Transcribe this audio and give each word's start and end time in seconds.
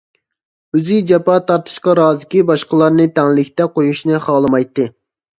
ئۆزى 0.77 0.95
جاپا 1.09 1.33
تارتىشقا 1.49 1.93
رازىكى، 1.99 2.41
باشقىلارنى 2.51 3.05
تەڭلىكتە 3.19 3.67
قۇيۇشنى 3.75 4.23
خالىمايتتى. 4.25 4.87